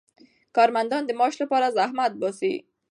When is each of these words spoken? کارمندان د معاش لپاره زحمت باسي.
کارمندان 0.55 1.01
د 1.05 1.11
معاش 1.19 1.35
لپاره 1.43 1.73
زحمت 1.77 2.11
باسي. 2.21 2.53